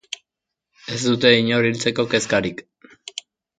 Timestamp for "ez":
0.95-1.01